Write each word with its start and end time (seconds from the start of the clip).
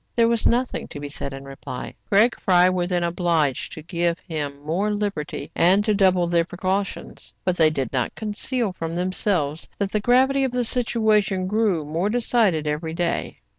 There 0.15 0.27
was 0.27 0.47
nothing 0.47 0.87
to 0.87 0.99
be 0.99 1.09
said 1.09 1.31
in 1.31 1.43
reply. 1.45 1.93
Craig 2.09 2.35
Fry 2.39 2.71
were 2.71 2.87
then 2.87 3.03
obliged 3.03 3.71
to 3.73 3.83
give 3.83 4.17
him 4.17 4.59
more 4.63 4.89
liberty, 4.91 5.51
and 5.55 5.85
to 5.85 5.93
double 5.93 6.25
their 6.25 6.43
precautions. 6.43 7.35
But 7.45 7.55
they 7.57 7.69
did 7.69 7.93
not 7.93 8.15
conceal 8.15 8.73
from 8.73 8.95
themselves 8.95 9.69
that 9.77 9.91
the 9.91 9.99
gravity 9.99 10.43
of 10.43 10.53
the 10.53 10.63
situation 10.63 11.45
grew 11.45 11.85
more 11.85 12.09
decided 12.09 12.65
every 12.65 12.95
day. 12.95 13.41